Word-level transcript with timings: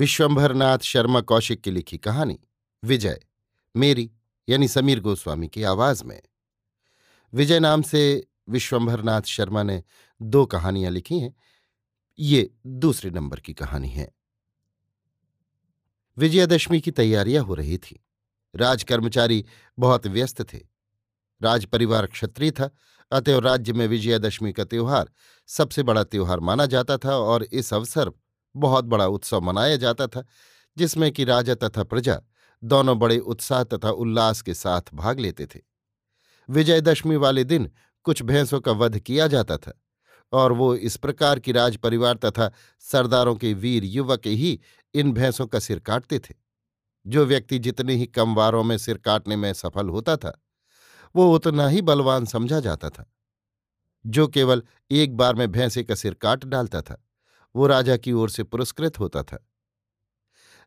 विश्वंभरनाथ 0.00 0.78
शर्मा 0.78 1.20
कौशिक 1.20 1.60
की 1.60 1.70
लिखी 1.70 1.98
कहानी, 1.98 2.40
विजय, 2.84 3.20
मेरी, 3.76 4.12
यानी 4.48 4.68
समीर 4.68 5.00
गोस्वामी 5.00 5.48
की 5.48 5.62
आवाज़ 5.62 6.04
में। 6.04 6.22
विजय 7.34 7.60
नाम 7.60 7.82
से 7.82 8.26
विश्वंभरनाथ 8.48 9.22
शर्मा 9.22 9.62
ने 9.62 9.82
दो 10.22 10.46
कहानियाँ 10.46 10.90
लिखी 10.90 11.18
हैं, 11.18 11.36
ये 12.18 12.54
दूसरे 12.66 13.10
नंबर 13.10 13.40
की 13.40 13.54
कहानी 13.54 13.88
है। 13.88 14.12
विजयादशमी 16.18 16.80
की 16.80 16.90
तैयारियाँ 16.90 17.44
हो 17.44 17.54
रही 17.54 17.78
थी। 17.78 18.04
राज 18.56 18.82
कर्मचारी 18.82 19.46
बहुत 19.78 20.06
व्यस्त 20.06 20.52
थे। 20.52 20.60
राज 21.42 21.64
परिवार 21.64 22.06
क्षत्रिय 22.06 22.50
था 22.50 22.70
अतएव 23.12 23.38
राज्य 23.38 23.72
में 23.72 23.86
विजयादशमी 23.86 24.52
का 24.52 24.64
त्योहार 24.64 25.10
सबसे 25.46 25.82
बड़ा 25.82 26.04
त्योहार 26.04 26.40
माना 26.40 26.66
जाता 26.66 26.98
था 26.98 27.16
और 27.16 27.42
इस 27.42 27.74
अवसर 27.74 28.12
बहुत 28.56 28.84
बड़ा 28.84 29.06
उत्सव 29.06 29.40
मनाया 29.40 29.76
जाता 29.76 30.06
था, 30.06 30.24
जिसमें 30.76 31.12
कि 31.12 31.24
राजा 31.24 31.54
तथा 31.54 31.84
प्रजा 31.84 32.20
दोनों 32.64 32.98
बड़े 32.98 33.18
उत्साह 33.18 33.64
तथा 33.64 33.90
उल्लास 33.90 34.42
के 34.42 34.54
साथ 34.54 34.80
भाग 34.94 35.20
लेते 35.20 35.46
थे। 35.46 35.60
विजयदशमी 36.48 37.16
वाले 37.16 37.44
दिन 37.44 37.70
कुछ 38.04 38.22
भैंसों 38.22 38.60
का 38.60 38.72
वध 38.72 38.98
किया 38.98 39.26
जाता 39.26 39.56
था, 39.56 39.82
और 40.32 40.52
वो 40.52 40.74
इस 40.74 40.96
प्रकार 40.96 41.38
की 41.38 41.52
राज 41.52 41.76
परिवार 41.76 42.14
तथा 42.14 42.52
सरदारों 42.80 43.36
के 43.36 43.54
वीर 43.54 43.84
युवक 43.84 44.26
ही 44.26 44.60
इन 44.94 45.12
भैंसों 45.12 45.46
का 45.46 45.58
सिर 45.58 45.78
काटते 45.78 46.18
थे। 46.18 46.34
जो 47.06 47.24
व्यक्ति 47.26 47.58
जितने 47.58 47.94
ही 47.94 48.06
कम 48.06 48.34
वारों 48.34 48.64
में 48.64 48.78
सिर 48.78 48.98
काटने 48.98 49.36
में 49.36 49.52
सफल 49.52 49.88
होता 49.88 50.16
था, 50.16 50.42
वो 51.16 51.34
उतना 51.34 51.68
ही 51.68 51.82
बलवान 51.82 52.24
समझा 52.26 52.60
जाता 52.60 52.90
था। 52.90 53.12
जो 54.06 54.28
केवल 54.28 54.62
एक 54.90 55.16
बार 55.16 55.34
में 55.34 55.52
भैंसे 55.52 55.82
का 55.82 55.94
सिर 55.94 56.14
काट 56.14 56.44
डालता 56.44 56.82
था। 56.82 57.06
वो 57.54 57.66
राजा 57.66 57.96
की 57.96 58.12
ओर 58.12 58.30
से 58.30 58.42
पुरस्कृत 58.42 58.98
होता 58.98 59.22
था। 59.22 59.46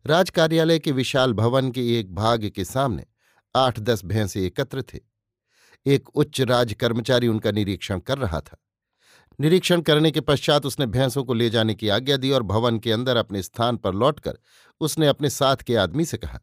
राज 0.06 0.30
कार्यालय 0.30 0.80
के 0.80 0.92
विशाल 0.92 1.34
भवन 1.34 1.72
के 1.72 2.00
एक 2.00 2.14
भाग 2.16 2.50
के 2.50 2.66
सामने 2.66 3.06
आठ 3.56 3.80
दस 3.80 4.06
भैंसे 4.06 4.46
एकत्र 4.46 4.82
थे। 4.84 5.00
एक 5.86 6.10
उच्च 6.10 6.42
राज 6.42 6.74
कर्मचारी 6.74 7.28
उनका 7.28 7.52
निरीक्षण 7.52 8.00
कर 8.00 8.18
रहा 8.18 8.40
था। 8.42 8.58
निरीक्षण 9.40 9.82
करने 9.82 10.12
के 10.12 10.22
पश्चात 10.22 10.66
उसने 10.66 10.86
भैंसों 10.86 11.24
को 11.24 11.34
ले 11.34 11.50
जाने 11.50 11.76
की 11.76 11.88
आज्ञा 11.90 12.18
दी 12.18 12.32
और 12.32 12.44
भवन 12.44 12.80
के 12.80 12.92
अंदर 12.92 13.18
अपने 13.18 13.42
स्थान 13.44 13.78
पर 13.78 13.94
लौटकर 13.94 14.38
उसने 14.82 15.08
अपने 15.08 15.30
साथ 15.30 15.58
के 15.58 15.76
आदमी 15.76 16.06
से 16.06 16.18
कहा, 16.18 16.40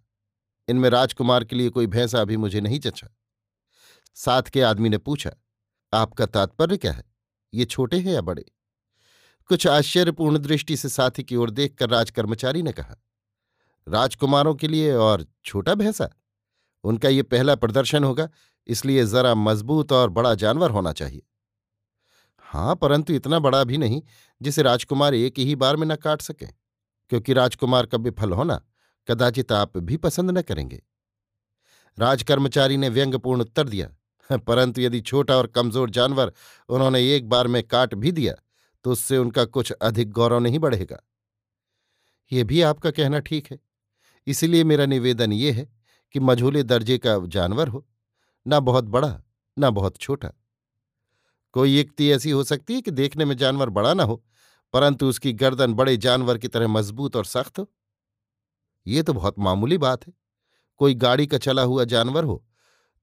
इनमें 0.68 0.88
राजकुमार 0.90 1.44
के 1.44 1.56
लिए 1.56 1.70
कोई 1.70 1.86
भैंसा 1.86 2.20
अभी 2.20 2.36
मुझे 2.36 2.60
नहीं 2.60 2.80
चचा। 2.80 3.08
साथ 4.16 4.42
के 4.42 4.62
आदमी 4.62 4.88
ने 4.88 4.98
पूछा, 4.98 5.30
आपका 5.92 6.26
तात्पर्य 6.26 6.76
क्या 6.76 6.92
है? 6.92 7.04
ये 7.54 7.64
छोटे 7.64 7.98
हैं 7.98 8.12
या 8.12 8.20
बड़े? 8.20 8.44
कुछ 9.50 9.66
आश्चर्यपूर्ण 9.66 10.38
दृष्टि 10.38 10.76
से 10.76 10.88
साथी 10.88 11.22
की 11.22 11.36
ओर 11.36 11.50
देखकर 11.50 11.88
राजकर्मचारी 11.90 12.62
ने 12.62 12.72
कहा, 12.72 12.96
राजकुमारों 13.86 14.54
के 14.54 14.68
लिए 14.68 14.92
और 14.94 15.24
छोटा 15.44 15.74
भैंसा, 15.74 16.08
उनका 16.84 17.08
ये 17.08 17.22
पहला 17.24 17.54
प्रदर्शन 17.56 18.04
होगा, 18.04 18.28
इसलिए 18.66 19.04
जरा 19.06 19.34
मज़बूत 19.36 19.92
और 19.92 20.10
बड़ा 20.10 20.34
जानवर 20.36 20.70
होना 20.70 20.92
चाहिए। 20.92 21.22
हाँ, 22.46 22.74
परंतु 22.76 23.12
इतना 23.12 23.38
बड़ा 23.38 23.62
भी 23.64 23.78
नहीं, 23.78 24.00
जिसे 24.40 24.62
राजकुमार 24.62 25.14
एक 25.14 25.38
ही 25.38 25.54
बार 25.56 25.76
में 25.76 25.86
न 25.86 25.96
काट 25.96 26.22
सके, 26.22 26.46
क्योंकि 26.46 27.32
राजकुमार 27.32 27.86
का 27.86 27.98
विफल 27.98 28.32
होना 28.32 28.60
कदाचित 29.08 29.52
आप 29.52 29.76
भी 29.78 29.96
पसंद 29.98 30.30
न 30.30 30.42
करेंगे। 30.42 30.80
राजकर्मचारी 31.98 32.76
ने 32.76 32.88
व्यंग्यपूर्ण 32.88 33.40
उत्तर 33.40 33.68
दिया, 33.68 33.88
परंतु 34.38 34.80
यदि 34.80 35.00
छोटा 35.02 35.36
और 35.36 35.46
कमज़ोर 35.48 35.90
जानवर 35.90 36.32
उन्होंने 36.68 37.02
एक 37.14 37.28
बार 37.28 37.46
में 37.46 37.62
काट 37.64 37.94
भी 37.96 38.12
दिया 38.12 38.34
तो 38.84 38.92
उससे 38.92 39.18
उनका 39.18 39.44
कुछ 39.46 39.72
अधिक 39.72 40.10
गौरव 40.10 40.38
नहीं 40.38 40.58
बढ़ेगा। 40.58 41.00
यह 42.30 42.44
भी 42.44 42.60
आपका 42.62 42.90
कहना 42.90 43.18
ठीक 43.20 43.50
है। 43.50 43.58
इसलिए 44.26 44.64
मेरा 44.64 44.86
निवेदन 44.86 45.32
ये 45.32 45.50
है 45.52 45.68
कि 46.14 46.20
मझोले 46.20 46.62
दर्जे 46.62 46.98
का 46.98 47.18
जानवर 47.26 47.68
हो, 47.68 47.86
ना 48.46 48.60
बहुत 48.60 48.84
बड़ा, 48.86 49.22
ना 49.56 49.70
बहुत 49.70 49.96
छोटा। 49.98 50.32
कोई 51.54 51.76
युक्ति 51.78 52.10
ऐसी 52.12 52.30
हो 52.30 52.42
सकती 52.44 52.74
है 52.74 52.80
कि 52.80 52.90
देखने 52.90 53.24
में 53.24 53.36
जानवर 53.36 53.68
बड़ा 53.70 53.94
ना 53.94 54.02
हो, 54.02 54.22
परंतु 54.74 55.08
उसकी 55.08 55.32
गर्दन 55.32 55.74
बड़े 55.74 55.96
जानवर 55.96 56.38
की 56.38 56.48
तरह 56.48 56.68
मज़बूत 56.68 57.16
और 57.16 57.24
सख्त 57.24 57.58
हो? 57.58 57.68
ये 58.86 59.02
तो 59.02 59.12
बहुत 59.12 59.38
मामूली 59.38 59.78
बात 59.78 60.06
है। 60.06 60.12
कोई 60.80 60.94
गाड़ी 60.96 61.26
का 61.26 61.38
चला 61.38 61.62
हुआ 61.62 61.84
जानवर 61.86 62.24
हो 62.24 62.44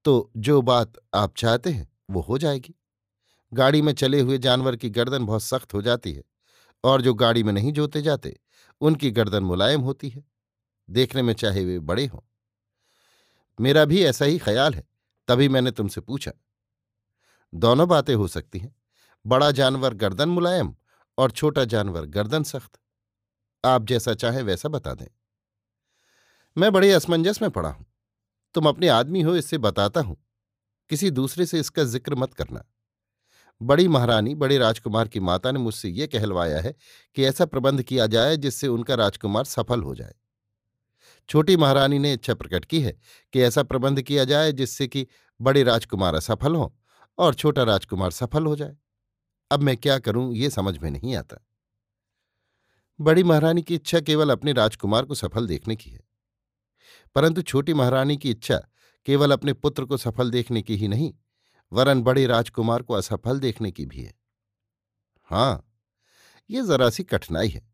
तो 0.06 0.32
जो 0.38 0.62
बात 0.62 0.94
आप 1.16 1.34
चाहते 1.38 1.70
हैं, 1.70 1.88
वो 2.10 2.22
हो 2.22 2.38
जाएगी। 2.38 2.74
गाड़ी 3.54 3.82
में 3.82 3.94
चले 3.94 4.22
हुए 4.22 4.38
जानवर 4.38 4.76
की 4.76 4.90
गर्दन 4.90 5.26
बहुत 5.26 5.44
सख्त 5.44 5.74
हो 5.74 5.82
जाती 5.82 6.14
है 6.14 6.24
और 6.84 7.02
जो 7.02 7.14
गाड़ी 7.14 7.44
में 7.44 7.54
नहीं 7.54 7.74
जोते 7.74 8.02
जाते, 8.02 8.40
उनकी 8.82 9.12
गर्दन 9.12 9.44
मुलायम 9.44 9.82
होती 9.82 10.10
है। 10.10 10.24
देखने 10.90 11.22
में 11.22 11.34
चाहे 11.34 11.66
वे 11.66 11.80
बड़े 11.80 12.06
हों। 12.06 12.20
मेरा 13.60 13.86
भी 13.86 14.04
ऐसा 14.04 14.26
ही 14.26 14.38
ख्याल 14.38 14.74
है, 14.74 14.88
तभी 15.28 15.50
मैंने 15.50 15.72
तुमसे 15.72 16.02
पूछा। 16.02 16.32
दोनों 17.54 17.88
बातें 17.88 18.16
हो 18.16 18.28
सकती 18.28 18.60
हैं, 18.60 18.76
बड़ा 19.28 19.52
जानवर 19.52 19.94
गर्दन 19.94 20.30
मुलायम 20.30 20.76
और 21.18 21.32
छोटा 21.32 21.66
जानवर 21.66 22.06
गर्दन 22.06 22.44
सख्त। 22.44 22.80
आप 23.66 23.84
जैसा 23.84 24.14
चाहें 24.14 24.44
वैसा 24.44 24.70
बता 24.70 24.94
दें। 24.94 25.08
मैं 26.58 26.72
बड़े 26.72 26.92
असमंजस 26.92 27.42
में 27.42 27.52
पड़ा 27.52 27.70
हूँ। 27.70 27.86
तुम 28.54 28.68
अपने 28.70 28.88
आदमी 28.88 29.22
हो, 29.22 29.36
इससे 29.36 29.58
बताता 29.58 30.02
हूँ। 30.02 30.18
किसी 30.90 31.12
दूसरे 31.12 31.46
से 31.46 31.60
इसका 31.60 31.84
ज़िक्र 31.84 32.16
मत 32.16 32.34
करना। 32.34 32.64
बड़ी 33.62 33.88
महारानी, 33.88 34.36
बड़े 34.36 34.58
राजकुमार 34.58 35.08
की 35.08 35.20
माता 35.20 35.52
ने 35.52 35.60
मुझसे 35.60 35.90
ये 35.90 36.08
कहलवाया 36.08 36.60
है 36.62 36.76
कि 37.16 37.24
ऐसा 37.24 37.46
प्रबंध 37.46 37.84
किया 37.84 38.08
जाए 38.08 38.38
जिससे 38.38 38.68
उनका 38.68 38.96
राजकुमार 38.96 39.44
सफल 39.44 39.82
हो 39.82 39.96
जाए। 39.96 40.14
छोटी 41.30 41.58
महारानी 41.58 42.00
ने 42.00 42.14
इच्छा 42.14 42.34
प्रकट 42.34 42.66
की 42.66 42.82
है 42.82 43.00
कि 43.34 43.42
ऐसा 43.42 43.64
प्रबंध 43.64 44.02
किया 44.02 44.24
जाए 44.24 44.52
जिससे 44.52 44.88
कि 44.88 45.08
बड़े 45.42 45.64
राजकुमार 45.64 46.16
असफल 46.16 46.56
हों 46.56 46.70
और 47.18 47.34
छोटा 47.34 47.64
राजकुमार 47.64 48.12
सफल 48.12 48.46
हो 48.46 48.56
जाए। 48.56 48.78
अब 49.52 49.60
मैं 49.60 49.78
क्या 49.78 50.00
करूँ 50.00 50.36
ये 50.36 50.50
समझ 50.50 50.78
में 50.78 50.92
नहीं 50.92 51.16
आता। 51.16 51.48
बड़ी 53.02 53.24
महारानी 53.24 53.62
की 53.62 53.76
इच्छा 53.76 54.00
केवल 54.00 54.30
अपने 54.30 54.54
राजकुमार 54.54 55.06
को 55.06 55.16
सफल 55.16 55.48
देखने 55.48 55.76
की 55.76 55.90
है। 55.90 56.02
परंतु 57.16 57.42
छोटी 57.42 57.74
महारानी 57.74 58.18
की 58.18 58.30
इच्छा 58.30 58.58
केवल 59.06 59.32
अपने 59.32 59.54
पुत्र 59.54 59.86
को 59.86 59.98
सफल 59.98 60.32
देखने 60.32 60.62
की 60.62 60.76
ही 60.76 60.88
नहीं 60.88 61.14
वरन 61.72 62.02
बड़े 62.02 62.26
राजकुमार 62.26 62.82
को 62.82 62.94
असफल 62.94 63.40
देखने 63.40 63.72
की 63.72 63.86
भी 63.86 64.02
है। 64.02 64.14
हाँ, 65.24 65.64
ये 66.50 66.64
जरा 66.64 66.90
सी 66.90 67.04
कठिनाई 67.04 67.50
है। 67.50 67.68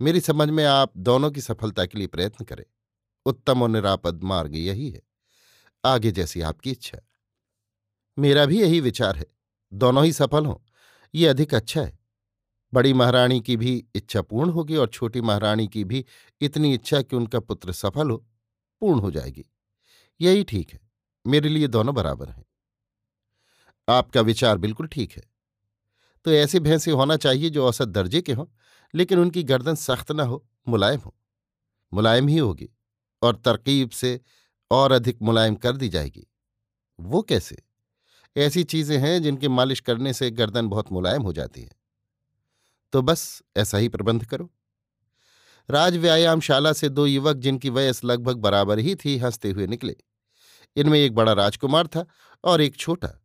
मेरी 0.00 0.20
समझ 0.20 0.48
में 0.48 0.64
आप 0.64 0.92
दोनों 0.96 1.30
की 1.30 1.40
सफलता 1.40 1.86
के 1.86 1.98
लिए 1.98 2.06
प्रयत्न 2.06 2.44
करें। 2.44 2.64
उत्तम 3.26 3.62
और 3.62 3.68
निरापद 3.68 4.22
मार्ग 4.22 4.56
यही 4.56 4.90
है। 4.90 5.02
आगे 5.84 6.10
जैसी 6.10 6.40
आपकी 6.40 6.70
इच्छा। 6.70 6.98
मेरा 8.18 8.46
भी 8.46 8.60
यही 8.60 8.80
विचार 8.80 9.16
है। 9.16 9.26
दोनों 9.72 10.04
ही 10.04 10.12
सफल 10.12 10.46
हों, 10.46 10.56
ये 11.14 11.26
अधिक 11.26 11.54
अच्छा 11.54 11.82
है। 11.82 11.98
बड़ी 12.74 12.92
महारानी 12.92 13.40
की 13.40 13.56
भी 13.56 13.86
इच्छा 13.94 14.22
पूर्ण 14.22 14.50
होगी 14.50 14.76
और 14.76 14.88
छोटी 14.88 15.20
महारानी 15.20 15.68
की 15.68 15.84
भी 15.84 16.04
इतनी 16.40 16.74
इच्छा 16.74 17.02
कि 17.02 17.16
उनका 17.16 17.40
पुत्र 17.40 17.72
सफल 17.72 18.10
हो, 18.10 18.16
पूर्ण 18.80 19.00
हो 19.00 19.10
जाएगी। 19.10 19.44
यही 20.20 20.44
ठीक 20.44 20.72
है। 20.72 20.80
मेरे 21.26 21.48
लिए 21.48 21.66
दोनों 21.66 21.94
बराबर 21.94 22.28
हैं। 22.28 22.44
आपका 23.88 24.20
विचार 24.20 24.58
बिल्कुल 24.58 24.86
ठीक 24.86 25.12
है। 25.12 25.22
तो 26.24 26.32
ऐसे 26.32 26.60
भैंसे 26.60 26.90
होना 26.90 27.16
चाहिए 27.16 27.50
जो 27.50 27.66
औसत 27.66 27.88
दर्जे 27.88 28.22
के 28.22 28.32
हों, 28.32 28.46
लेकिन 28.94 29.18
उनकी 29.18 29.42
गर्दन 29.42 29.74
सख्त 29.74 30.12
ना 30.12 30.22
हो, 30.22 30.46
मुलायम 30.68 31.00
हो। 31.00 31.16
मुलायम 31.94 32.28
ही 32.28 32.38
होगी 32.38 32.68
और 33.22 33.36
तरकीब 33.36 33.90
से 33.90 34.20
और 34.70 34.92
अधिक 34.92 35.18
मुलायम 35.22 35.54
कर 35.54 35.76
दी 35.76 35.88
जाएगी। 35.88 36.26
वो 37.00 37.22
कैसे? 37.22 37.56
ऐसी 38.36 38.64
चीज़ें 38.64 38.98
हैं 38.98 39.22
जिनके 39.22 39.48
मालिश 39.48 39.80
करने 39.80 40.12
से 40.12 40.30
गर्दन 40.30 40.68
बहुत 40.68 40.92
मुलायम 40.92 41.22
हो 41.22 41.32
जाती 41.32 41.62
है। 41.62 41.70
तो 42.92 43.02
बस 43.02 43.42
ऐसा 43.56 43.78
ही 43.78 43.88
प्रबंध 43.88 44.24
करो। 44.24 44.50
राज 45.70 45.96
व्यायामशाला 45.96 46.72
से 46.72 46.88
दो 46.88 47.06
युवक 47.06 47.36
जिनकी 47.36 47.70
वयस 47.70 48.04
लगभग 48.04 48.36
बराबर 48.36 48.78
ही 48.78 48.94
थी, 48.94 49.18
हँसते 49.18 49.50
हुए 49.50 49.66
निकले। 49.66 49.96
इनमें 50.76 51.00
एक 51.00 51.14
बड़ा 51.14 51.32
राजकुमार 51.32 51.86
था 51.86 52.06
और 52.44 52.60
एक 52.60 52.76
छोटा। 52.76 53.23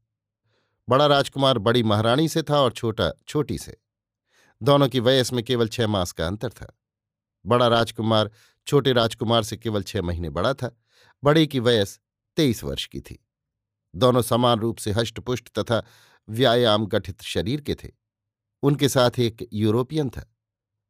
बड़ा 0.90 1.06
राजकुमार 1.06 1.58
बड़ी 1.58 1.84
महारानी 1.84 2.28
से 2.28 2.44
था 2.44 2.60
और 2.62 2.72
छोटा 2.72 3.12
छोटी 3.28 3.58
से। 3.58 3.78
दोनों 4.64 4.90
की 4.90 5.00
वयस 5.00 5.34
में 5.34 5.44
केवल 5.44 5.68
छह 5.68 5.88
मास 5.88 6.12
का 6.12 6.28
अंतर 6.28 6.50
था। 6.50 6.80
बड़ा 7.46 7.68
राजकुमार 7.68 8.32
छोटे 8.68 8.94
राजकुमार 8.94 9.44
से 9.44 9.58
केवल 9.58 9.84
छह 9.84 10.02
महीने 10.02 10.30
बड़ा 10.30 10.54
था। 10.54 10.82
बड़े 11.24 11.48
की 11.48 11.60
वयस 11.60 12.00
तेईस 12.36 12.64
वर्ष 12.64 12.86
की 12.86 13.02
थी। 13.02 13.28
दोनों 13.96 14.22
समान 14.22 14.60
रूप 14.60 14.78
से 14.78 14.92
हष्टपुष्ट 14.92 15.60
तथा 15.60 15.84
व्यायाम 16.30 16.86
गठित 16.86 17.22
शरीर 17.22 17.62
के 17.62 17.76
थे। 17.76 17.90
उनके 18.64 18.90
साथ 18.90 19.20
एक 19.20 19.50
यूरोपियन 19.54 20.10
था। 20.10 20.36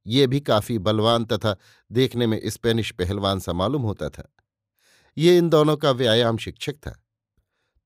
ये 0.08 0.28
भी 0.28 0.40
काफ़ी 0.40 0.78
बलवान 0.78 1.26
तथा 1.26 1.58
देखने 1.92 2.28
में 2.28 2.42
स्पेनिश 2.46 2.92
पहलवान 2.92 3.40
सा 3.40 3.54
मालूम 3.54 3.82
होता 3.82 4.10
था। 4.10 4.36
ये 5.18 5.38
इन 5.38 5.50
दोनों 5.50 5.78
का 5.78 5.92
व्यायाम 5.92 6.38
शिक्षक 6.38 6.74
था। 6.74 7.04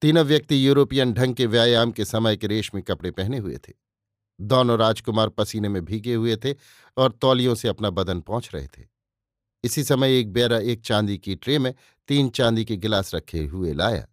तीनों 0.04 0.24
व्यक्ति 0.26 0.68
यूरोपियन 0.68 1.14
ढंग 1.14 1.36
के 1.36 1.46
व्यायाम 1.46 1.92
के 1.92 2.06
समय 2.06 2.38
के 2.38 2.48
रेशमी 2.48 2.82
कपड़े 2.82 3.12
पहने 3.12 3.38
हुए 3.38 3.58
थे। 3.58 3.74
दोनों 4.42 4.78
राजकुमार 4.80 5.30
पसीने 5.30 5.70
में 5.70 5.86
भीगे 5.86 6.14
हुए 6.14 6.36
थे 6.36 6.56
और 6.98 7.12
तौलियों 7.12 7.56
से 7.56 7.68
अपना 7.68 7.90
बदन 7.90 8.22
पहुँच 8.22 8.50
रहे 8.54 8.68
थे। 8.68 8.84
इसी 9.64 9.84
समय 9.84 10.20
एक 10.20 10.34
बेरा 10.34 10.58
एक 10.58 10.82
चांदी 10.82 11.18
की 11.18 11.36
ट्रे 11.36 11.60
में 11.60 11.74
तीन 12.08 12.30
चांदी 12.30 12.66
के 12.66 12.78
गिलास 12.78 13.16
रखे 13.16 13.46
हुए 13.46 13.74
लाया। 13.74 14.08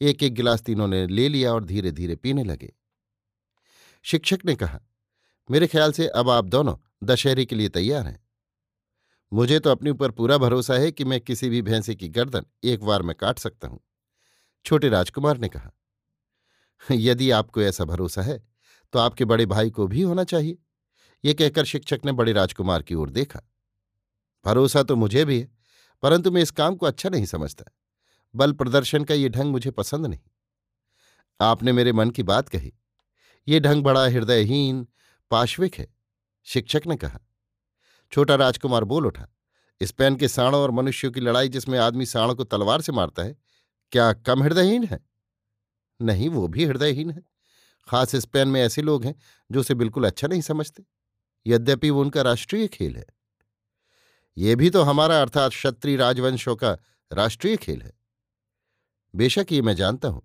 एक 0.00 0.22
एक 0.22 0.34
गिलास 0.34 0.62
तीनों 0.62 0.86
ने 0.86 1.06
ले 1.06 1.28
लिया 1.28 1.54
और 1.54 1.64
धीरे 1.64 1.92
धीरे 1.92 2.16
पीने 2.16 2.44
लगे। 2.44 2.72
शिक्षक 4.02 4.38
ने 4.46 4.54
कहा, 4.54 4.80
मेरे 5.50 5.66
ख्याल 5.66 5.92
से 5.92 6.08
अब 6.08 6.30
आप 6.30 6.44
दोनों 6.44 6.76
दशहरे 7.04 7.44
के 7.44 7.56
लिए 7.56 7.68
तैयार 7.68 8.06
हैं। 8.06 8.28
मुझे 9.32 9.58
तो 9.58 9.70
अपने 9.70 9.90
ऊपर 9.90 10.10
पूरा 10.10 10.38
भरोसा 10.38 10.74
है 10.74 10.92
कि 10.92 11.04
मैं 11.04 11.20
किसी 11.20 11.48
भी 11.48 11.62
भैंसे 11.62 11.94
की 11.94 12.08
गर्दन 12.08 12.46
एक 12.64 12.84
बार 12.84 13.02
में 13.02 13.16
काट 13.16 13.38
सकता 13.38 13.68
हूँ। 13.68 13.80
छोटे 14.66 14.88
राजकुमार 14.88 15.38
ने 15.38 15.48
कहा, 15.48 15.70
यदि 16.82 17.30
आपको 17.32 17.62
ऐसा 17.62 17.84
भरोसा 17.84 18.22
है 18.22 18.38
तो 18.92 18.98
आपके 18.98 19.24
बड़े 19.24 19.46
भाई 19.46 19.70
को 19.70 19.86
भी 19.86 20.02
होना 20.02 20.24
चाहिए। 20.24 20.58
ये 21.24 21.34
कहकर 21.34 21.64
शिक्षक 21.64 22.00
ने 22.04 22.12
बड़े 22.12 22.32
राजकुमार 22.32 22.82
की 22.82 22.94
ओर 22.94 23.10
देखा। 23.10 23.40
भरोसा 24.44 24.82
तो 24.82 24.96
मुझे 24.96 25.24
भी 25.24 25.38
है, 25.40 25.48
परंतु 26.02 26.30
मैं 26.30 26.42
इस 26.42 26.50
काम 26.52 26.76
को 26.76 26.86
अच्छा 26.86 27.08
नहीं 27.08 27.26
समझता। 27.26 27.64
बल 28.34 28.52
प्रदर्शन 28.54 29.04
का 29.04 29.14
ये 29.14 29.28
ढंग 29.28 29.52
मुझे 29.52 29.70
पसंद 29.72 30.06
नहीं। 30.06 30.20
आपने 31.40 31.72
मेरे 31.72 31.92
मन 31.92 32.10
की 32.10 32.22
बात 32.24 32.48
कही। 32.48 32.72
ये 33.46 33.60
ढंग 33.60 33.82
बड़ा 33.84 34.04
हृदयहीन, 34.04 34.86
पाश्विक 35.30 35.74
है, 35.74 35.86
शिक्षक 36.46 36.86
ने 36.86 36.96
कहा। 36.96 37.20
छोटा 38.12 38.34
राजकुमार 38.36 38.84
बोल 38.84 39.06
उठा 39.06 39.28
स्पेन 39.80 40.16
के 40.16 40.28
साणों 40.28 40.60
और 40.62 40.70
मनुष्यों 40.72 41.10
की 41.12 41.20
लड़ाई 41.20 41.48
जिसमें 41.48 41.78
आदमी 41.78 42.06
साणों 42.06 42.34
को 42.34 42.44
तलवार 42.44 42.80
से 42.80 42.92
मारता 42.92 43.22
है 43.22 43.36
क्या 43.92 44.12
कम 44.12 44.42
हृदयहीन 44.42 44.84
है? 44.84 44.98
नहीं, 46.00 46.28
वो 46.28 46.46
भी 46.48 46.64
हृदयहीन 46.64 47.10
है। 47.10 47.22
खास 47.88 48.14
स्पेन 48.16 48.48
में 48.48 48.60
ऐसे 48.62 48.82
लोग 48.82 49.04
हैं, 49.04 49.14
जो 49.50 49.60
उसे 49.60 49.74
बिल्कुल 49.74 50.06
अच्छा 50.06 50.28
नहीं 50.28 50.40
समझते। 50.42 50.84
यद्यपि 51.46 51.90
वो 51.90 52.00
उनका 52.00 52.22
राष्ट्रीय 52.22 52.66
खेल 52.68 52.96
है। 52.96 53.04
ये 54.36 54.56
भी 54.56 54.70
तो 54.70 54.82
हमारा, 54.82 55.20
अर्थात 55.20 55.50
क्षत्रिय 55.50 55.96
राजवंशों 55.96 56.56
का 56.56 56.76
राष्ट्रीय 57.10 57.56
खेल 57.56 57.82
है। 57.82 57.92
बेशक 59.14 59.52
ये 59.52 59.62
मैं 59.62 59.74
जानता 59.76 60.08
हूँ, 60.08 60.22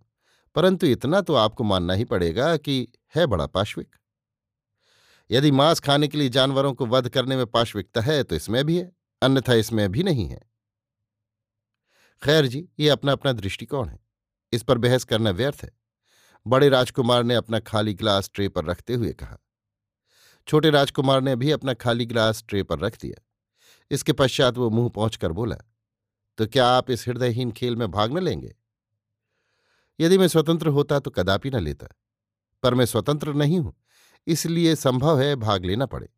परंतु 0.55 0.87
इतना 0.87 1.21
तो 1.21 1.35
आपको 1.35 1.63
मानना 1.63 1.93
ही 1.93 2.05
पड़ेगा 2.05 2.55
कि 2.57 2.87
है 3.15 3.25
बड़ा 3.25 3.45
पाश्विक। 3.47 3.95
यदि 5.29 5.51
मांस 5.51 5.79
खाने 5.79 6.07
के 6.07 6.17
लिए 6.17 6.29
जानवरों 6.29 6.73
को 6.73 6.85
वध 6.85 7.09
करने 7.09 7.35
में 7.35 7.45
पाश्विकता 7.45 8.01
है 8.01 8.23
तो 8.23 8.35
इसमें 8.35 8.63
भी 8.65 8.77
है, 8.77 8.91
अन्यथा 9.21 9.53
इसमें 9.53 9.91
भी 9.91 10.03
नहीं 10.03 10.27
है। 10.27 10.41
खैर 12.23 12.47
जी, 12.47 12.67
ये 12.79 12.89
अपना 12.89 13.11
अपना 13.11 13.31
दृष्टिकोण 13.33 13.87
है। 13.87 13.99
इस 14.53 14.63
पर 14.63 14.77
बहस 14.77 15.03
करना 15.03 15.29
व्यर्थ 15.31 15.63
है। 15.63 15.71
बड़े 16.45 16.69
राजकुमार 16.69 17.23
ने 17.23 17.35
अपना 17.35 17.59
खाली 17.61 17.93
गिलास 17.93 18.29
ट्रे 18.33 18.47
पर 18.49 18.65
रखते 18.65 18.93
हुए 18.93 19.11
कहा। 19.13 19.37
छोटे 20.47 20.69
राजकुमार 20.69 21.21
ने 21.21 21.35
भी 21.35 21.51
अपना 21.51 21.73
खाली 21.75 22.05
गिलास 22.05 22.43
ट्रे 22.49 22.63
पर 22.63 22.79
रख 22.79 22.97
दिया। 23.01 23.21
इसके 23.91 24.13
पश्चात 24.13 24.57
वो 24.57 24.69
मुँह 24.69 24.89
पहुंचकर 24.89 25.31
बोला 25.31 25.55
तो 26.37 26.45
क्या 26.47 26.67
आप 26.67 26.89
इस 26.91 27.07
हृदयहीन 27.07 27.51
खेल 27.51 27.75
में 27.75 27.89
भाग 27.91 28.13
न 28.13 28.23
लेंगे? 28.23 28.53
यदि 29.99 30.17
मैं 30.17 30.27
स्वतंत्र 30.27 30.67
होता 30.69 30.99
तो 30.99 31.11
कदापि 31.11 31.49
न 31.49 31.59
लेता, 31.59 31.87
पर 32.63 32.73
मैं 32.73 32.85
स्वतंत्र 32.85 33.33
नहीं 33.33 33.59
हूँ, 33.59 33.73
इसलिए 34.27 34.75
संभव 34.75 35.19
है 35.21 35.35
भाग 35.37 35.65
लेना 35.65 35.85
पड़े। 35.85 36.09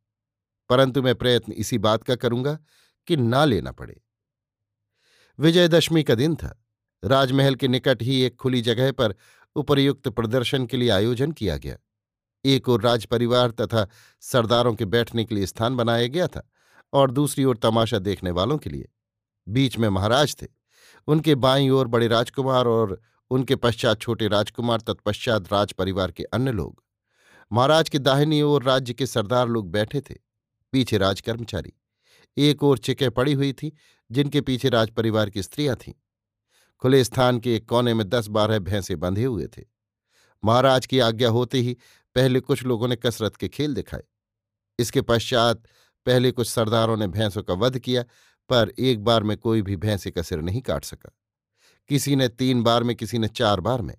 परंतु 0.69 1.01
मैं 1.01 1.15
प्रयत्न 1.15 1.51
इसी 1.53 1.77
बात 1.79 2.03
का 2.03 2.15
करूँगा 2.15 2.57
कि 3.07 3.17
ना 3.17 3.43
लेना 3.45 3.71
पड़े। 3.71 4.01
विजयदशमी 5.39 6.03
का 6.03 6.15
दिन 6.15 6.35
था। 6.35 6.63
राजमहल 7.03 7.55
के 7.55 7.67
निकट 7.67 8.01
ही 8.01 8.21
एक 8.21 8.35
खुली 8.35 8.61
जगह 8.61 8.91
पर 8.91 9.15
उपर्युक्त 9.55 10.09
प्रदर्शन 10.09 10.65
के 10.65 10.77
लिए 10.77 10.89
आयोजन 10.89 11.31
किया 11.31 11.57
गया। 11.57 11.77
एक 12.45 12.69
ओर 12.69 12.81
राज 12.81 13.05
परिवार 13.05 13.51
तथा 13.51 13.87
सरदारों 14.21 14.73
के 14.73 14.85
बैठने 14.85 15.25
के 15.25 15.35
लिए 15.35 15.45
स्थान 15.45 15.75
बनाया 15.75 16.07
गया 16.07 16.27
था 16.27 16.49
और 16.93 17.11
दूसरी 17.11 17.43
ओर 17.43 17.57
तमाशा 17.57 17.99
देखने 17.99 18.31
वालों 18.31 18.57
के 18.57 18.69
लिए। 18.69 18.89
बीच 19.47 19.77
में 19.77 19.89
महाराज 19.89 20.35
थे। 20.41 20.47
उनके 21.07 21.35
बाईं 21.35 21.69
ओर 21.69 21.87
बड़े 21.87 22.07
राजकुमार 22.07 22.65
और 22.65 23.01
उनके 23.29 23.55
पश्चात 23.55 24.01
छोटे 24.01 24.27
राजकुमार 24.27 24.81
तत्पश्चात 24.81 25.53
राज 25.53 25.71
परिवार 25.71 26.11
के 26.11 26.23
अन्य 26.23 26.51
लोग। 26.51 26.83
महाराज 27.51 27.89
के 27.89 27.99
दाहिनी 27.99 28.41
ओर 28.41 28.63
राज्य 28.63 28.93
के 28.93 29.05
सरदार 29.05 29.47
लोग 29.47 29.71
बैठे 29.71 30.01
थे। 30.01 30.15
पीछे 30.71 30.97
राजकर्मचारी। 30.97 31.73
एक 32.37 32.63
ओर 32.63 32.77
चिके 32.77 33.09
पड़ी 33.09 33.33
हुई 33.33 33.53
थी। 33.53 33.73
जिनके 34.13 34.41
पीछे 34.41 34.69
राज 34.69 34.89
परिवार 34.89 35.29
की 35.29 35.43
स्त्रियाँ 35.43 35.75
थीं। 35.75 35.93
खुले 36.79 37.03
स्थान 37.03 37.39
के 37.39 37.55
एक 37.55 37.69
कोने 37.69 37.93
में 37.93 38.09
दस 38.09 38.27
बारह 38.27 38.59
भैंसे 38.59 38.95
बंधे 38.95 39.23
हुए 39.23 39.47
थे। 39.47 39.63
महाराज 40.45 40.85
की 40.85 40.99
आज्ञा 40.99 41.29
होते 41.29 41.57
ही 41.57 41.77
पहले 42.15 42.39
कुछ 42.39 42.63
लोगों 42.63 42.87
ने 42.87 42.95
कसरत 42.95 43.35
के 43.35 43.47
खेल 43.47 43.73
दिखाए। 43.73 44.03
इसके 44.79 45.01
पश्चात 45.01 45.63
पहले 46.05 46.31
कुछ 46.31 46.47
सरदारों 46.47 46.97
ने 46.97 47.07
भैंसों 47.07 47.43
का 47.43 47.53
वध 47.53 47.79
किया, 47.79 48.03
पर 48.49 48.73
एक 48.79 49.03
बार 49.03 49.23
में 49.23 49.37
कोई 49.37 49.61
भी 49.61 49.75
भैंसे 49.75 50.11
का 50.11 50.21
सिर 50.21 50.41
नहीं 50.41 50.61
काट 50.61 50.83
सका। 50.83 51.17
किसी 51.89 52.15
ने 52.15 52.27
तीन 52.27 52.63
बार 52.63 52.83
में, 52.83 52.95
किसी 52.95 53.17
ने 53.17 53.27
चार 53.27 53.59
बार 53.59 53.81
में। 53.81 53.95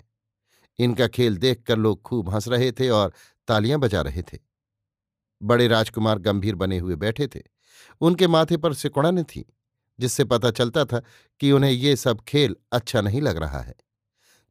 इनका 0.79 1.09
खेल 1.09 1.37
देखकर 1.37 1.77
लोग 1.77 2.03
खूब 2.03 2.31
हंस 2.31 2.49
रहे 2.49 2.73
थे 2.73 2.89
और 2.89 3.13
तालियाँ 3.49 3.81
बजा 3.81 4.01
रहे 4.01 4.23
थे। 4.23 4.39
बड़े 5.43 5.69
राजकुमार 5.69 6.19
गंभीर 6.19 6.55
बने 6.55 6.79
हुए 6.79 6.97
बैठे 6.97 7.27
थे। 7.27 7.43
उनके 8.01 8.27
माथे 8.27 8.57
पर 8.57 8.75
सिकुड़न 8.75 9.23
थी। 9.23 9.57
जिससे 10.01 10.25
पता 10.25 10.51
चलता 10.51 10.85
था 10.85 11.03
कि 11.41 11.53
उन्हें 11.53 11.71
ये 11.71 11.97
सब 11.97 12.21
खेल 12.21 12.57
अच्छा 12.73 13.01
नहीं 13.01 13.23
लग 13.23 13.37
रहा 13.37 13.61
है। 13.61 13.75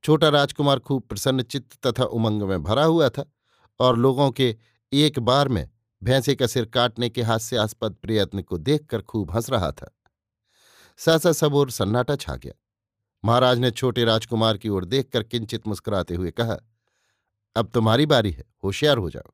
छोटा 0.03 0.29
राजकुमार 0.29 0.79
खूब 0.79 1.03
प्रसन्न 1.03 1.41
चित्त 1.41 1.87
तथा 1.87 2.03
उमंग 2.03 2.43
में 2.43 2.63
भरा 2.63 2.83
हुआ 2.83 3.09
था 3.09 3.25
और 3.79 3.97
लोगों 3.97 4.31
के 4.31 4.55
एक 4.93 5.19
बार 5.19 5.47
में 5.47 5.69
भैंसे 6.03 6.35
का 6.35 6.47
सिर 6.47 6.65
काटने 6.65 7.09
के 7.09 7.21
हास्यास्पद 7.21 7.93
प्रयत्न 7.93 8.41
को 8.41 8.57
देखकर 8.57 9.01
खूब 9.01 9.31
हंस 9.31 9.49
रहा 9.49 9.71
था। 9.71 9.91
सहसा 10.97 11.31
सब 11.31 11.55
और 11.55 11.71
सन्नाटा 11.71 12.15
छा 12.15 12.35
गया। 12.35 12.53
महाराज 13.25 13.59
ने 13.59 13.71
छोटे 13.71 14.03
राजकुमार 14.03 14.57
की 14.57 14.69
ओर 14.69 14.85
देखकर 14.85 15.23
किंचित 15.23 15.67
मुस्कुराते 15.67 16.15
हुए 16.15 16.31
कहा, 16.31 16.57
अब 17.55 17.69
तुम्हारी 17.73 18.05
बारी 18.05 18.31
है, 18.31 18.43
होशियार 18.63 18.97
हो 18.97 19.09
जाओ। 19.09 19.33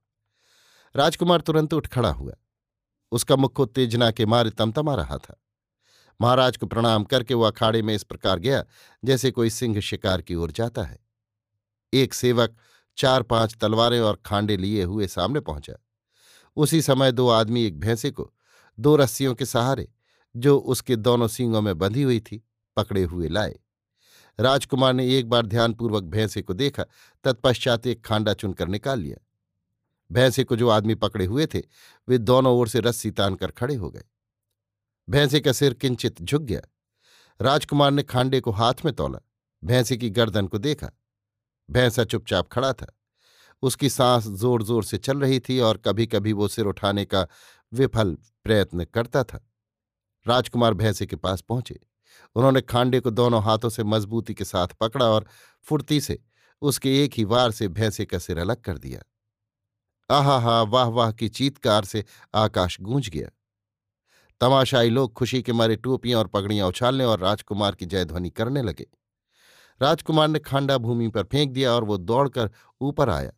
राजकुमार 0.95 1.41
तुरंत 1.41 1.73
उठ 1.73 1.87
खड़ा 1.87 2.11
हुआ। 2.11 2.33
उसका 3.11 3.35
मुख 3.35 3.59
उत्तेजना 3.59 4.11
के 4.11 4.25
मारे 4.25 4.49
तमतमा 4.49 4.95
रहा 4.95 5.17
था। 5.17 5.35
महाराज 6.21 6.57
को 6.57 6.65
प्रणाम 6.65 7.03
करके 7.03 7.33
वह 7.33 7.47
अखाड़े 7.47 7.81
में 7.81 7.95
इस 7.95 8.03
प्रकार 8.03 8.39
गया, 8.39 8.65
जैसे 9.05 9.31
कोई 9.31 9.49
सिंह 9.49 9.79
शिकार 9.79 10.21
की 10.21 10.35
ओर 10.35 10.51
जाता 10.51 10.83
है। 10.83 10.99
एक 11.93 12.13
सेवक 12.13 12.55
चार 12.97 13.23
पाँच 13.23 13.55
तलवारें 13.61 13.99
और 13.99 14.21
खांडे 14.25 14.57
लिए 14.57 14.83
हुए 14.83 15.07
सामने 15.07 15.39
पहुँचा। 15.39 15.73
उसी 16.55 16.81
समय 16.81 17.11
दो 17.11 17.29
आदमी 17.29 17.63
एक 17.63 17.79
भैंसे 17.79 18.11
को, 18.11 18.33
दो 18.79 18.95
रस्सियों 18.95 19.35
के 19.35 19.45
सहारे, 19.45 19.91
जो 20.35 20.57
उसके 20.57 20.95
दोनों 20.95 21.27
सींगों 21.27 21.61
में 21.61 21.77
बंधी 21.77 22.01
हुई 22.01 22.19
थी, 22.19 22.47
पकड़े 22.77 23.03
हुए 23.03 23.27
लाए। 23.27 23.59
राजकुमार 24.39 24.93
ने 24.93 25.17
एक 25.17 25.29
बार 25.29 25.45
ध्यानपूर्वक 25.45 26.03
भैंसे 26.03 26.41
को 26.41 26.53
देखा, 26.53 26.83
तत्पश्चात 27.23 27.87
एक 27.87 28.05
खांडा 28.05 28.33
चुनकर 28.33 28.67
निकाल 28.67 28.99
लिया। 28.99 29.25
भैंसे 30.11 30.43
को 30.43 30.55
जो 30.55 30.69
आदमी 30.69 30.95
पकड़े 30.95 31.25
हुए 31.25 31.47
थे, 31.47 31.61
वे 32.09 32.17
दोनों 32.17 32.53
ओर 32.53 32.67
से 32.67 32.79
रस्सी 32.79 33.11
तानकर 33.11 33.51
खड़े 33.51 33.75
हो 33.75 33.89
गए। 33.89 34.03
भैंसे 35.09 35.39
का 35.39 35.51
सिर 35.51 35.73
किंचित 35.73 36.21
झुक 36.21 36.41
गया। 36.41 36.61
राजकुमार 37.41 37.91
ने 37.91 38.03
खांडे 38.03 38.41
को 38.41 38.51
हाथ 38.51 38.73
में 38.85 38.93
तोला। 38.93 39.19
भैंसे 39.63 39.97
की 39.97 40.09
गर्दन 40.09 40.47
को 40.47 40.57
देखा। 40.57 40.89
भैंसा 41.71 42.03
चुपचाप 42.03 42.49
खड़ा 42.51 42.73
था। 42.73 42.87
उसकी 43.61 43.89
सांस 43.89 44.27
ज़ोर 44.27 44.63
ज़ोर 44.63 44.83
से 44.83 44.97
चल 44.97 45.19
रही 45.19 45.39
थी 45.39 45.59
और 45.59 45.77
कभी 45.77 46.05
कभी 46.07 46.33
वो 46.33 46.47
सिर 46.47 46.65
उठाने 46.65 47.05
का 47.05 47.27
विफल 47.73 48.17
प्रयत्न 48.43 48.85
करता 48.85 49.23
था। 49.23 49.51
राजकुमार 50.27 50.73
भैंसे 50.73 51.05
के 51.05 51.15
पास 51.15 51.41
पहुँचे। 51.41 51.79
उन्होंने 52.35 52.61
खांडे 52.61 52.99
को 52.99 53.11
दोनों 53.11 53.43
हाथों 53.43 53.69
से 53.69 53.83
मजबूती 53.83 54.33
के 54.33 54.45
साथ 54.45 54.67
पकड़ा 54.67 55.05
और 55.05 55.25
फुर्ती 55.65 56.01
से 56.01 56.19
उसके 56.61 57.03
एक 57.03 57.13
ही 57.13 57.23
वार 57.23 57.51
से 57.51 57.67
भैंसे 57.67 58.05
का 58.05 58.17
सिर 58.17 58.37
अलग 58.37 58.61
कर 58.61 58.77
दिया। 58.77 59.01
आहा 60.09 60.39
हा 60.39 60.61
वाह 60.61 60.87
वाह 60.87 61.11
की 61.11 61.29
चीतकार 61.29 61.85
से 61.85 62.05
आकाश 62.35 62.81
गूंज 62.81 63.09
गया। 63.09 63.29
तमाशाई 64.41 64.89
लोग 64.89 65.13
खुशी 65.13 65.41
के 65.41 65.53
मारे 65.53 65.75
टोपियाँ 65.75 66.19
और 66.19 66.27
पगड़ियाँ 66.27 66.67
उछालने 66.67 67.05
और 67.05 67.19
राजकुमार 67.19 67.75
की 67.75 67.85
जयध्वनि 67.85 68.29
करने 68.29 68.61
लगे। 68.61 68.85
राजकुमार 69.81 70.27
ने 70.27 70.39
खांडा 70.39 70.77
भूमि 70.77 71.07
पर 71.07 71.23
फेंक 71.23 71.51
दिया 71.51 71.73
और 71.73 71.83
वो 71.83 71.97
दौड़कर 71.97 72.49
ऊपर 72.81 73.09
आया। 73.09 73.31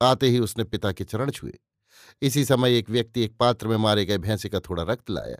आते 0.00 0.28
ही 0.28 0.38
उसने 0.38 0.64
पिता 0.64 0.92
के 0.92 1.04
चरण 1.04 1.30
छुए। 1.30 1.58
इसी 2.22 2.44
समय 2.44 2.78
एक 2.78 2.90
व्यक्ति 2.90 3.22
एक 3.22 3.36
पात्र 3.36 3.68
में 3.68 3.76
मारे 3.76 4.04
गए 4.04 4.18
भैंसे 4.18 4.48
का 4.48 4.60
थोड़ा 4.60 4.82
रक्त 4.82 5.10
लाया। 5.10 5.36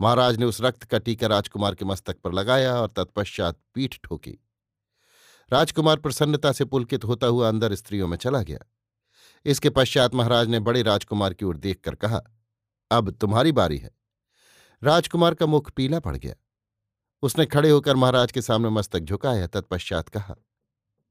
महाराज 0.00 0.36
ने 0.36 0.44
उस 0.44 0.60
रक्त 0.60 0.84
का 0.84 0.98
टीका 0.98 1.26
राजकुमार 1.26 1.74
के 1.74 1.84
मस्तक 1.84 2.18
पर 2.18 2.32
लगाया 2.32 2.74
और 2.74 2.88
तत्पश्चात 2.88 3.58
पीठ 3.74 3.98
ठोकी। 4.04 4.38
राजकुमार 5.50 5.96
प्रसन्नता 5.96 6.52
से 6.52 6.64
पुलकित 6.64 7.04
होता 7.04 7.26
हुआ 7.26 7.48
अंदर 7.48 7.74
स्त्रियों 7.74 8.08
में 8.08 8.16
चला 8.16 8.42
गया। 8.42 8.58
इसके 9.46 9.70
पश्चात 9.70 10.14
महाराज 10.14 10.48
ने 10.48 10.60
बड़े 10.60 10.82
राजकुमार 10.82 11.34
की 11.34 11.44
ओर 11.44 11.56
देखकर 11.56 11.94
कहा, 11.94 12.20
अब 12.90 13.10
तुम्हारी 13.10 13.52
बारी 13.52 13.78
है। 13.78 13.97
राजकुमार 14.82 15.34
का 15.34 15.46
मुख 15.46 15.70
पीला 15.70 16.00
पड़ 16.00 16.16
गया। 16.16 16.34
उसने 17.22 17.46
खड़े 17.46 17.70
होकर 17.70 17.96
महाराज 17.96 18.32
के 18.32 18.42
सामने 18.42 18.68
मस्तक 18.68 19.00
झुकाया, 19.00 19.46
तत्पश्चात 19.46 20.08
कहा, 20.08 20.34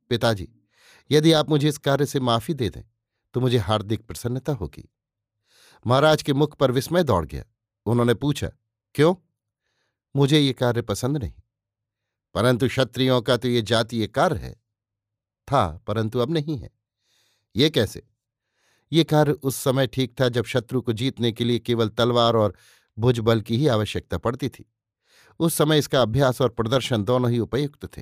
पिताजी, 0.10 0.48
यदि 1.12 1.32
आप 1.32 1.50
मुझे 1.50 1.68
इस 1.70 1.78
कार्य 1.78 2.06
से 2.06 2.20
माफ़ी 2.20 2.54
दे 2.54 2.70
दें 2.70 2.84
तो 3.34 3.40
मुझे 3.40 3.58
हार्दिक 3.58 4.06
प्रसन्नता 4.08 4.54
होगी। 4.54 4.90
महाराज 5.88 6.24
के 6.24 6.34
मुख 6.34 6.56
पर 6.56 6.72
विस्मय 6.72 7.04
दौड़ 7.04 7.26
गया। 7.26 7.44
उन्होंने 7.86 8.14
पूछा, 8.14 8.52
क्यों? 8.96 9.16
मुझे 10.16 10.40
ये 10.40 10.54
कार्य 10.54 10.82
पसंद 10.82 11.18
नहीं। 11.18 11.34
परंतु 12.34 12.68
क्षत्रियों 12.68 13.22
का 13.22 13.38
तो 13.38 13.48
ये 13.48 13.62
जातीय 13.62 14.08
कार्य 14.08 14.38
है। 14.38 14.54
था, 15.48 15.84
परंतु 15.88 16.20
अब 16.20 16.32
नहीं 16.32 16.58
है। 16.58 16.70
ये 17.56 17.70
कैसे? 17.70 18.08
ये 18.92 19.04
कार्य 19.04 19.32
उस 19.32 19.56
समय 19.56 19.88
ठीक 19.88 20.20
था 20.22 20.30
जब 20.30 20.46
शत्रु 20.46 20.82
को 20.82 20.94
जीतने 20.94 21.32
के 21.32 21.44
लिए 21.44 21.60
केवल 21.60 21.90
तलवार 21.90 22.36
और 22.36 22.56
भुजबल 23.00 23.42
की 23.42 23.58
ही 23.58 23.68
आवश्यकता 23.68 24.18
पड़ती 24.18 24.50
थी। 24.50 24.72
उस 25.40 25.54
समय 25.54 25.78
इसका 25.78 26.02
अभ्यास 26.02 26.42
और 26.42 26.50
प्रदर्शन 26.50 27.04
दोनों 27.04 27.32
ही 27.32 27.40
उपयुक्त 27.40 27.98
थे। 27.98 28.02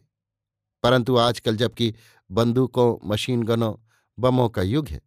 परंतु 0.84 1.18
आजकल 1.18 1.56
जबकि 1.56 1.96
बंदूकों, 2.32 3.10
मशीन 3.10 3.44
गनों, 3.44 3.76
बमों 4.20 4.50
का 4.50 4.62
युग 4.62 4.88
है, 4.88 5.02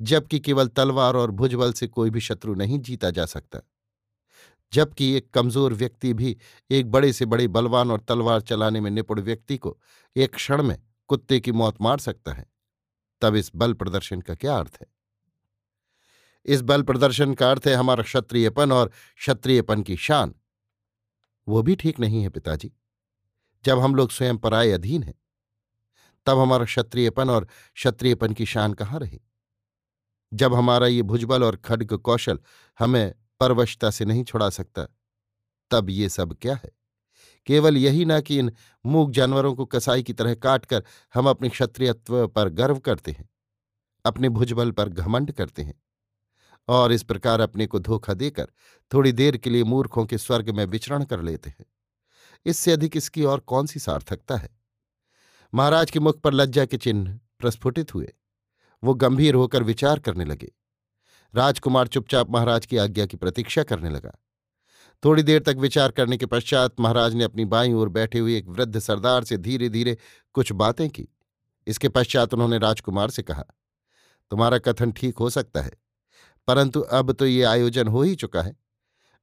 जबकि 0.00 0.40
केवल 0.40 0.68
तलवार 0.68 1.16
और 1.16 1.30
भुजबल 1.30 1.72
से 1.72 1.86
कोई 1.86 2.10
भी 2.10 2.20
शत्रु 2.20 2.54
नहीं 2.54 2.78
जीता 2.78 3.10
जा 3.10 3.26
सकता। 3.26 3.60
जबकि 4.72 5.12
एक 5.12 5.30
कमज़ोर 5.30 5.74
व्यक्ति 5.74 6.14
भी 6.14 6.36
एक 6.70 6.90
बड़े 6.90 7.12
से 7.12 7.26
बड़े 7.26 7.48
बलवान 7.48 7.90
और 7.90 8.00
तलवार 8.00 8.40
चलाने 8.40 8.80
में 8.80 8.90
निपुण 8.90 9.20
व्यक्ति 9.20 9.56
को 9.56 9.78
एक 10.16 10.34
क्षण 10.34 10.62
में 10.62 10.82
कुत्ते 11.08 11.40
की 11.40 11.52
मौत 11.52 11.76
मार 11.80 11.98
सकता 11.98 12.32
है। 12.32 12.46
तब 13.20 13.34
इस 13.34 13.52
बल 13.56 13.72
प्रदर्शन 13.72 14.20
का 14.20 14.34
क्या 14.34 14.58
अर्थ 14.58 14.78
है? 14.80 14.95
इस 16.46 16.62
बल 16.62 16.82
प्रदर्शन 16.82 17.34
का 17.34 17.50
अर्थ 17.50 17.66
है 17.66 17.74
हमारा 17.74 18.02
क्षत्रियपन 18.02 18.72
और 18.72 18.90
क्षत्रियपन 19.18 19.82
की 19.82 19.96
शान। 19.96 20.34
वो 21.48 21.62
भी 21.62 21.76
ठीक 21.76 22.00
नहीं 22.00 22.22
है 22.22 22.28
पिताजी। 22.28 22.72
जब 23.64 23.78
हम 23.78 23.94
लोग 23.94 24.10
स्वयं 24.10 24.38
पराय 24.38 24.70
अधीन 24.70 25.02
हैं, 25.02 25.14
तब 26.26 26.38
हमारा 26.38 26.64
क्षत्रियपन 26.64 27.30
और 27.30 27.48
क्षत्रियपन 27.74 28.32
की 28.32 28.46
शान 28.46 28.72
कहाँ 28.72 29.00
रही? 29.00 29.20
जब 30.32 30.54
हमारा 30.54 30.86
ये 30.86 31.02
भुजबल 31.02 31.44
और 31.44 31.56
खड्ग 31.56 31.96
कौशल 31.96 32.38
हमें 32.78 33.14
परवशता 33.40 33.90
से 33.90 34.04
नहीं 34.04 34.24
छुड़ा 34.24 34.50
सकता, 34.50 34.86
तब 35.70 35.90
ये 35.90 36.08
सब 36.08 36.36
क्या 36.42 36.54
है? 36.54 36.70
केवल 37.46 37.76
यही 37.76 38.04
ना 38.04 38.20
कि 38.20 38.38
इन 38.38 38.52
मूक 38.86 39.10
जानवरों 39.10 39.54
को 39.54 39.64
कसाई 39.64 40.02
की 40.02 40.12
तरह 40.12 40.34
काटकर 40.34 40.84
हम 41.14 41.28
अपने 41.28 41.48
क्षत्रियत्व 41.48 42.26
पर 42.28 42.48
गर्व 42.48 42.78
करते 42.78 43.12
हैं, 43.12 43.28
अपने 44.04 44.28
भुजबल 44.28 44.70
पर 44.70 44.88
घमंड 44.88 45.32
करते 45.32 45.62
हैं। 45.62 45.74
और 46.68 46.92
इस 46.92 47.02
प्रकार 47.02 47.40
अपने 47.40 47.66
को 47.66 47.78
धोखा 47.78 48.14
देकर 48.14 48.48
थोड़ी 48.92 49.12
देर 49.12 49.36
के 49.36 49.50
लिए 49.50 49.64
मूर्खों 49.64 50.04
के 50.06 50.18
स्वर्ग 50.18 50.50
में 50.50 50.64
विचरण 50.64 51.04
कर 51.04 51.22
लेते 51.22 51.50
हैं। 51.50 51.66
इससे 52.46 52.72
अधिक 52.72 52.96
इसकी 52.96 53.24
और 53.24 53.40
कौन 53.40 53.66
सी 53.66 53.80
सार्थकता 53.80 54.36
है? 54.36 54.48
महाराज 55.52 55.90
के 55.90 56.00
मुख 56.00 56.20
पर 56.20 56.34
लज्जा 56.34 56.64
के 56.64 56.76
चिन्ह 56.76 57.18
प्रस्फुटित 57.38 57.94
हुए। 57.94 58.12
वो 58.82 58.94
गंभीर 58.94 59.34
होकर 59.34 59.62
विचार 59.62 59.98
करने 59.98 60.24
लगे। 60.24 60.52
राजकुमार 61.34 61.88
चुपचाप 61.88 62.30
महाराज 62.30 62.66
की 62.66 62.76
आज्ञा 62.76 63.06
की 63.06 63.16
प्रतीक्षा 63.16 63.62
करने 63.62 63.90
लगा। 63.90 64.12
थोड़ी 65.02 65.22
देर 65.22 65.42
तक 65.42 65.56
विचार 65.58 65.90
करने 65.90 66.16
के 66.16 66.26
पश्चात 66.26 66.80
महाराज 66.80 67.14
ने 67.14 67.24
अपनी 67.24 67.44
बाईं 67.44 67.74
ओर 67.74 67.88
बैठे 67.88 68.18
हुए 68.18 68.36
एक 68.38 68.48
वृद्ध 68.48 68.78
सरदार 68.78 69.24
से 69.24 69.36
धीरे 69.36 69.68
धीरे 69.68 69.96
कुछ 70.34 70.52
बातें 70.52 70.88
की। 70.90 71.08
इसके 71.66 71.88
पश्चात 71.88 72.34
उन्होंने 72.34 72.58
राजकुमार 72.58 73.10
से 73.10 73.22
कहा, 73.22 73.44
तुम्हारा 74.30 74.58
कथन 74.58 74.92
ठीक 74.92 75.18
हो 75.18 75.30
सकता 75.30 75.62
है। 75.62 75.70
परंतु 76.46 76.80
अब 76.80 77.12
तो 77.12 77.26
ये 77.26 77.42
आयोजन 77.42 77.88
हो 77.88 78.02
ही 78.02 78.16
चुका 78.16 78.42
है। 78.42 78.56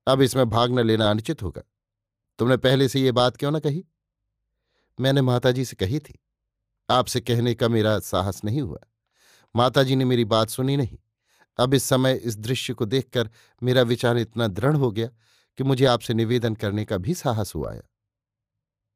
अब 0.08 0.22
इसमें 0.22 0.50
भाग 0.50 0.72
न 0.72 0.80
लेना 0.80 1.10
अनुचित 1.10 1.44
होगा। 1.44 1.62
तुमने 2.39 2.58
पहले 2.58 2.89
से 2.89 3.00
ये 3.00 3.12
बात 3.12 3.38
क्यों 3.38 3.51
न 3.51 3.60
कही? 3.60 3.86
मैंने 5.00 5.22
माताजी 5.22 5.65
से 5.65 5.75
कही 5.75 6.00
थी। 6.00 6.20
आपसे 6.89 7.22
कहने 7.22 7.56
का 7.56 7.68
मेरा 7.68 8.00
साहस 8.00 8.44
नहीं 8.44 8.62
हुआ। 8.62 8.80
माताजी 9.56 9.96
ने 9.96 10.06
मेरी 10.06 10.25
बात 10.25 10.50
सुनी 10.50 10.77
नहीं। 10.77 10.98
अब 11.58 11.74
इस 11.74 11.84
समय 11.84 12.13
इस 12.13 12.38
दृश्य 12.38 12.74
को 12.74 12.86
देखकर 12.86 13.30
मेरा 13.63 13.82
विचार 13.82 14.18
इतना 14.18 14.48
दृढ़ 14.48 14.75
हो 14.75 14.92
गया 14.92 15.08
कि 15.58 15.63
मुझे 15.63 15.86
आपसे 15.86 16.13
निवेदन 16.13 16.56
करने 16.56 16.86
का 16.86 16.98
भी 16.98 17.13
साहस 17.13 17.56
हुआ 17.56 17.72
आया 17.72 17.82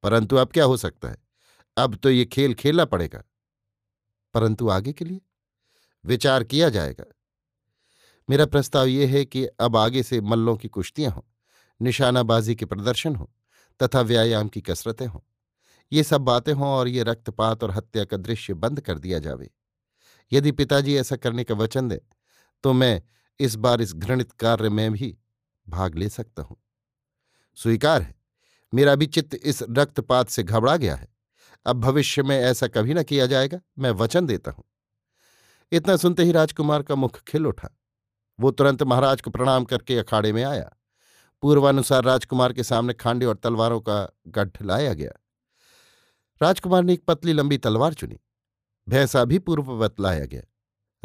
परंतु 0.04 0.36
अब 0.36 0.52
क्या 0.52 0.66
हो 0.66 0.78
सकता 0.78 1.10
है? 1.10 1.18
अब 1.78 1.96
तो 1.96 2.10
ये 2.10 2.26
खेल 2.26 2.54
खेलना 2.54 2.86
पड़ेगा। 2.86 3.24
परंतु 4.34 4.70
आगे 4.70 4.94
के 4.94 5.06
लिए? 5.06 5.22
विचार 6.06 6.44
किया 6.44 6.70
जाएगा। 6.70 7.06
मेरा 8.30 8.46
प्रस्ताव 8.46 8.88
ये 8.88 9.06
है 9.06 9.24
कि 9.26 9.46
अब 9.46 9.76
आगे 9.78 10.04
से 10.04 10.20
मल्लों 10.22 10.56
की 10.56 10.68
कुश्तियाँ 10.68 11.12
हों, 11.12 11.22
निशानाबाजी 11.80 12.56
के 12.56 12.66
प्रदर्शन 12.66 13.16
हों, 13.16 13.26
तथा 13.80 14.02
व्यायाम 14.02 14.48
की 14.48 14.62
कसरतें 14.62 15.06
हों। 15.08 15.20
ये 15.92 16.04
सब 16.04 16.22
बातें 16.22 16.52
हों 16.54 16.68
और 16.68 16.88
ये 16.88 17.04
रक्तपात 17.04 17.64
और 17.64 17.72
हत्या 17.72 18.04
का 18.06 18.18
दृश्य 18.18 18.54
बंद 18.56 18.82
कर 18.82 19.00
दिया 19.00 19.20
जावे। 19.20 19.50
यदि 20.32 20.52
पिताजी 20.52 20.96
ऐसा 20.96 21.16
करने 21.16 21.44
का 21.44 21.56
वचन 21.56 21.88
दें 21.88 22.00
तो 22.64 22.74
मैं 22.74 23.02
इस 23.40 23.56
बार 23.56 23.82
इस 23.82 23.94
घृणित 23.94 24.32
कार्य 24.34 24.70
में 24.70 24.92
भी 24.92 25.16
भाग 25.68 25.96
ले 25.96 26.10
सकता 26.10 26.44
हूँ। 26.44 26.58
स्वीकार 27.58 28.02
है, 28.02 28.16
मेरा 28.74 28.96
भी 28.96 29.06
चित्त 29.08 29.36
इस 29.36 29.64
रक्तपात 29.70 30.30
से 30.30 30.44
घबरा 30.44 30.76
गया 30.78 30.96
है। 30.96 31.08
अब 31.66 31.80
भविष्य 31.82 32.24
में 32.24 32.38
ऐसा 32.38 32.68
कभी 32.68 32.94
न 32.94 33.04
किया 33.04 33.26
जाएगा, 33.26 33.60
मैं 33.80 33.92
वचन 33.94 34.26
देता 34.26 34.52
हूँ। 34.52 34.64
इतना 35.72 35.96
सुनते 35.96 36.24
ही 36.24 36.32
राजकुमार 36.32 36.84
का 36.84 36.96
मुख 36.96 37.22
खिल 37.24 37.48
उठा। 37.48 37.70
वो 38.40 38.52
तुरंत 38.52 38.84
महाराज 38.84 39.22
को 39.22 39.32
प्रणाम 39.32 39.64
करके 39.66 39.98
अखाड़े 39.98 40.34
में 40.34 40.44
आया। 40.44 40.72
पूर्वानुसार 41.42 42.04
राजकुमार 42.04 42.54
के 42.54 42.64
सामने 42.64 42.94
खांडे 42.94 43.26
और 43.26 43.36
तलवारों 43.36 43.82
का 43.82 44.18
गढ़ 44.28 44.50
लाया 44.62 44.94
गया। 44.94 45.12
राजकुमार 46.42 46.84
ने 46.84 46.94
एक 46.94 47.06
पतली 47.06 47.34
लंबी 47.34 47.58
तलवार 47.58 47.94
चुनी। 47.94 48.20
भैंसा 48.90 49.26
भी 49.26 49.40
पूर्ववत 49.40 50.00
लाया 50.00 50.26
गया। 50.26 50.42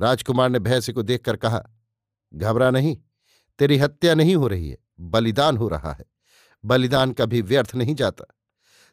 राजकुमार 0.00 0.50
ने 0.50 0.58
भैंसे 0.58 0.92
को 0.92 1.02
देखकर 1.02 1.36
कहा, 1.36 1.70
घबरा 2.34 2.70
नहीं, 2.70 2.98
तेरी 3.58 3.78
हत्या 3.78 4.14
नहीं 4.14 4.36
हो 4.36 4.46
रही 4.46 4.70
है, 4.70 4.78
बलिदान 5.00 5.56
हो 5.56 5.68
रहा 5.68 5.92
है। 5.92 6.04
बलिदान 6.64 7.12
कभी 7.12 7.42
व्यर्थ 7.42 7.74
नहीं 7.74 7.94
जाता। 7.94 8.24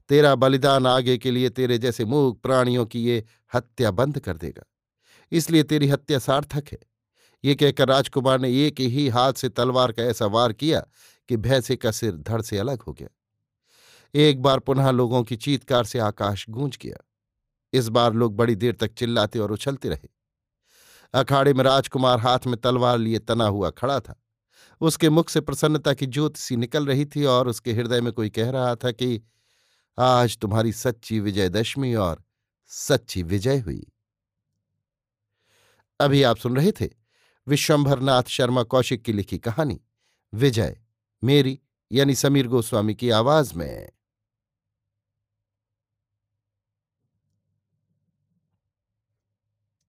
तेरा 0.09 0.35
बलिदान 0.35 0.87
आगे 0.87 1.17
के 1.17 1.31
लिए 1.31 1.49
तेरे 1.49 1.77
जैसे 1.77 2.05
मूक 2.05 2.41
प्राणियों 2.41 2.85
की 2.85 3.03
ये 3.03 3.25
हत्या 3.53 3.91
बंद 3.91 4.19
कर 4.19 4.37
देगा। 4.37 4.63
इसलिए 5.31 5.63
तेरी 5.63 5.87
हत्या 5.87 6.19
सार्थक 6.19 6.63
है। 6.71 6.79
ये 7.43 7.55
कहकर 7.55 7.87
राजकुमार 7.87 8.39
ने 8.39 8.67
एक 8.67 8.79
ही 8.79 9.07
हाथ 9.07 9.33
से 9.33 9.49
तलवार 9.49 9.91
का 9.91 10.03
ऐसा 10.03 10.25
वार 10.25 10.53
किया 10.53 10.79
कि 11.29 11.37
भैंसे 11.37 11.75
का 11.75 11.91
सिर 11.91 12.17
धड़ 12.17 12.41
से 12.41 12.57
अलग 12.57 12.81
हो 12.81 12.93
गया। 12.93 13.07
एक 14.15 14.41
बार 14.41 14.59
पुनः 14.59 14.91
लोगों 14.91 15.23
की 15.23 15.35
चीतकार 15.35 15.83
से 15.83 15.99
आकाश 15.99 16.45
गूंज 16.49 16.77
गया। 16.81 16.97
इस 17.73 17.89
बार 17.89 18.13
लोग 18.13 18.35
बड़ी 18.35 18.55
देर 18.55 18.75
तक 18.75 18.93
चिल्लाते 18.93 19.39
और 19.39 19.51
उछलते 19.51 19.89
रहे। 19.89 20.09
अखाड़े 21.13 21.53
में 21.53 21.63
राजकुमार 21.63 22.19
हाथ 22.19 22.39
में 22.47 22.57
तलवार 22.57 22.97
लिए 22.97 23.19
तना 23.19 23.45
हुआ 23.45 23.69
खड़ा 23.69 23.99
था। 23.99 24.23
उसके 24.81 25.09
मुख 25.09 25.29
से 25.29 25.41
प्रसन्नता 25.41 25.93
की 25.93 26.05
ज्योत 26.05 26.37
सी 26.37 26.55
निकल 26.55 26.85
रही 26.85 27.05
थी 27.05 27.25
और 27.25 27.47
उसके 27.47 27.73
हृदय 27.73 28.01
में 28.01 28.13
कोई 28.13 28.29
कह 28.29 28.49
रहा 28.49 28.75
था 28.75 28.91
कि, 28.91 29.21
आज 29.99 30.37
तुम्हारी 30.37 30.71
सच्ची 30.71 31.19
विजयदशमी 31.19 31.95
और 31.95 32.23
सच्ची 32.67 33.23
विजय 33.23 33.59
हुई। 33.59 33.87
अभी 35.99 36.23
आप 36.23 36.37
सुन 36.37 36.55
रहे 36.55 36.71
थे 36.71 36.98
विश्वंभरनाथ 37.49 38.23
शर्मा 38.27 38.63
कौशिक 38.63 39.01
की 39.03 39.13
लिखी 39.13 39.37
कहानी 39.37 39.81
विजय 40.33 40.77
मेरी 41.23 41.59
यानी 41.91 42.15
समीर 42.15 42.47
गोस्वामी 42.47 42.95
की 42.95 43.09
आवाज़ 43.09 43.53
में। 43.55 43.89